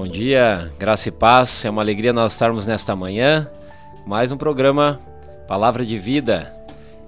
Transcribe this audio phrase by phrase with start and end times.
[0.00, 1.62] Bom dia, graça e paz.
[1.62, 3.46] É uma alegria nós estarmos nesta manhã.
[4.06, 4.98] Mais um programa
[5.46, 6.50] Palavra de Vida.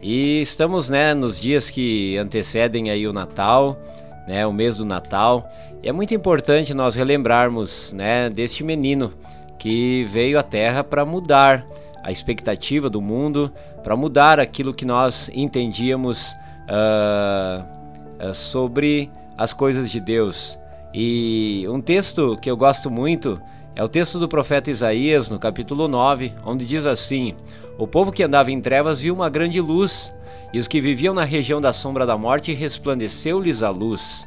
[0.03, 3.81] E estamos, né, nos dias que antecedem aí o Natal,
[4.29, 5.43] né, o mês do Natal.
[5.83, 9.15] E é muito importante nós relembrarmos, né, deste menino
[9.59, 11.67] que veio à Terra para mudar
[12.03, 13.51] a expectativa do mundo,
[13.83, 16.35] para mudar aquilo que nós entendíamos
[16.69, 20.61] uh, sobre as coisas de Deus.
[20.95, 23.41] E um texto que eu gosto muito
[23.75, 27.35] é o texto do profeta Isaías, no capítulo 9, onde diz assim:
[27.79, 30.13] O povo que andava em trevas viu uma grande luz,
[30.53, 34.27] e os que viviam na região da sombra da morte resplandeceu-lhes a luz.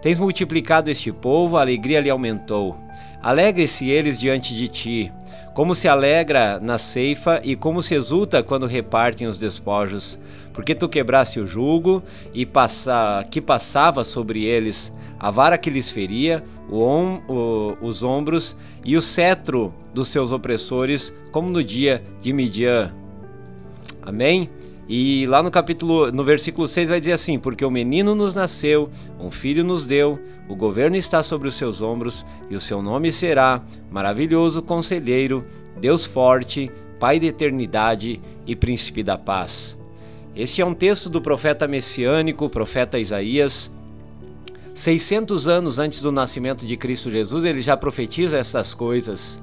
[0.00, 2.78] Tens multiplicado este povo, a alegria lhe aumentou.
[3.22, 5.12] Alegre-se eles diante de ti,
[5.56, 10.18] como se alegra na ceifa e como se exulta quando repartem os despojos,
[10.52, 12.02] porque tu quebraste o jugo
[12.34, 16.82] e passa, que passava sobre eles, a vara que lhes feria, o
[17.26, 22.92] o, os ombros e o cetro dos seus opressores, como no dia de Midian.
[24.02, 24.50] Amém?
[24.88, 28.88] E lá no capítulo, no versículo 6 vai dizer assim: Porque o menino nos nasceu,
[29.18, 33.10] um filho nos deu, o governo está sobre os seus ombros, e o seu nome
[33.10, 35.44] será Maravilhoso Conselheiro,
[35.80, 36.70] Deus Forte,
[37.00, 39.76] Pai da Eternidade e Príncipe da Paz.
[40.36, 43.72] Este é um texto do profeta messiânico, profeta Isaías,
[44.74, 49.42] 600 anos antes do nascimento de Cristo Jesus, ele já profetiza essas coisas.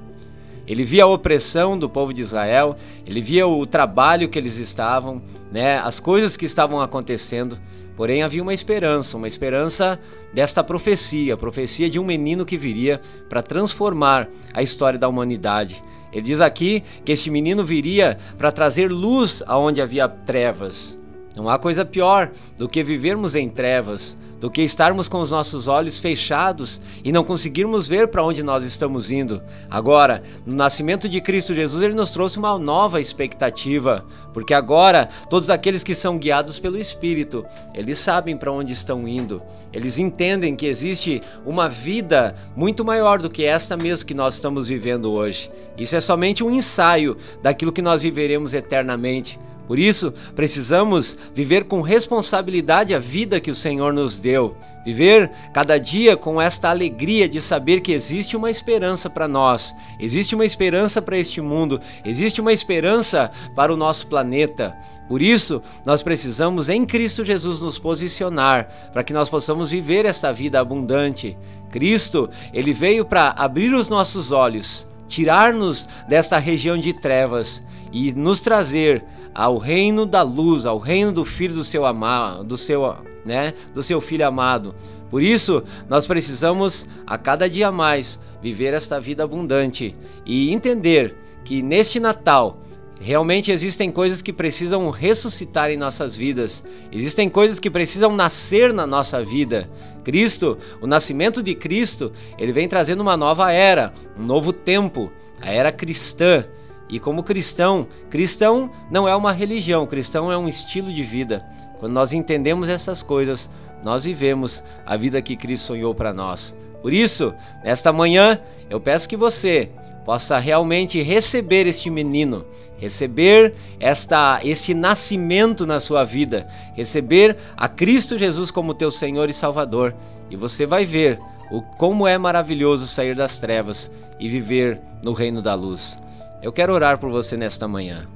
[0.66, 2.76] Ele via a opressão do povo de Israel,
[3.06, 7.58] ele via o trabalho que eles estavam, né, as coisas que estavam acontecendo.
[7.96, 10.00] Porém, havia uma esperança, uma esperança
[10.32, 15.82] desta profecia, a profecia de um menino que viria para transformar a história da humanidade.
[16.12, 20.98] Ele diz aqui que este menino viria para trazer luz aonde havia trevas.
[21.36, 25.68] Não há coisa pior do que vivermos em trevas, do que estarmos com os nossos
[25.68, 29.42] olhos fechados e não conseguirmos ver para onde nós estamos indo.
[29.70, 34.04] Agora, no nascimento de Cristo Jesus, ele nos trouxe uma nova expectativa,
[34.34, 39.40] porque agora todos aqueles que são guiados pelo Espírito, eles sabem para onde estão indo.
[39.72, 44.68] Eles entendem que existe uma vida muito maior do que esta mesmo que nós estamos
[44.68, 45.50] vivendo hoje.
[45.74, 49.40] Isso é somente um ensaio daquilo que nós viveremos eternamente.
[49.66, 54.56] Por isso, precisamos viver com responsabilidade a vida que o Senhor nos deu.
[54.84, 60.34] Viver cada dia com esta alegria de saber que existe uma esperança para nós, existe
[60.34, 64.76] uma esperança para este mundo, existe uma esperança para o nosso planeta.
[65.08, 70.30] Por isso, nós precisamos em Cristo Jesus nos posicionar para que nós possamos viver esta
[70.30, 71.36] vida abundante.
[71.70, 77.62] Cristo, ele veio para abrir os nossos olhos, tirar-nos desta região de trevas
[77.94, 82.56] e nos trazer ao reino da luz, ao reino do filho do seu amado, do
[82.56, 84.74] seu, né, do seu filho amado.
[85.08, 89.94] Por isso, nós precisamos a cada dia mais viver esta vida abundante
[90.26, 92.58] e entender que neste Natal
[93.00, 96.64] Realmente existem coisas que precisam ressuscitar em nossas vidas.
[96.92, 99.68] Existem coisas que precisam nascer na nossa vida.
[100.04, 105.50] Cristo, o nascimento de Cristo, ele vem trazendo uma nova era, um novo tempo, a
[105.50, 106.46] era cristã.
[106.94, 111.44] E como cristão, cristão não é uma religião, cristão é um estilo de vida.
[111.80, 113.50] Quando nós entendemos essas coisas,
[113.82, 116.54] nós vivemos a vida que Cristo sonhou para nós.
[116.80, 117.34] Por isso,
[117.64, 118.38] nesta manhã,
[118.70, 119.72] eu peço que você
[120.04, 122.46] possa realmente receber este menino,
[122.78, 126.46] receber esta esse nascimento na sua vida,
[126.76, 129.96] receber a Cristo Jesus como teu Senhor e Salvador,
[130.30, 131.18] e você vai ver
[131.50, 133.90] o como é maravilhoso sair das trevas
[134.20, 135.98] e viver no reino da luz.
[136.44, 138.06] Eu quero orar por você nesta manhã.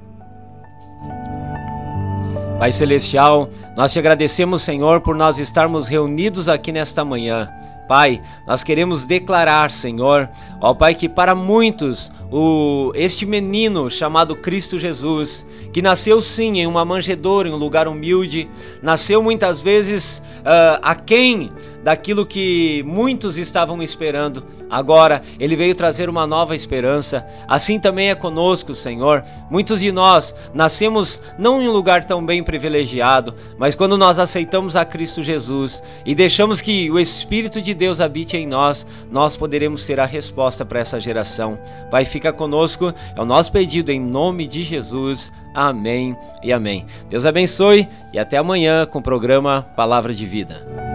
[2.59, 7.49] Pai Celestial, nós te agradecemos, Senhor, por nós estarmos reunidos aqui nesta manhã.
[7.89, 10.29] Pai, nós queremos declarar, Senhor,
[10.61, 16.67] ó Pai, que para muitos o, este menino chamado Cristo Jesus, que nasceu sim em
[16.67, 18.47] uma manjedoura, em um lugar humilde,
[18.83, 21.49] nasceu muitas vezes uh, aquém
[21.83, 24.43] daquilo que muitos estavam esperando.
[24.69, 27.25] Agora ele veio trazer uma nova esperança.
[27.47, 29.23] Assim também é conosco, Senhor.
[29.49, 34.75] Muitos de nós nascemos não em um lugar tão bem privilegiado, mas quando nós aceitamos
[34.75, 39.81] a Cristo Jesus e deixamos que o Espírito de Deus habite em nós, nós poderemos
[39.83, 41.57] ser a resposta para essa geração.
[41.89, 45.31] Pai, fica conosco, é o nosso pedido em nome de Jesus.
[45.55, 46.85] Amém e amém.
[47.09, 50.89] Deus abençoe e até amanhã com o programa Palavra de Vida.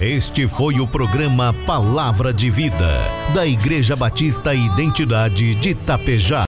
[0.00, 2.88] Este foi o programa Palavra de Vida,
[3.34, 6.46] da Igreja Batista Identidade de Itapejá.